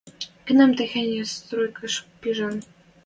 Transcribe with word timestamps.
Кынам 0.45 0.71
техеньӹ 0.77 1.23
стройкыш 1.33 1.93
пижӹн 2.19 2.55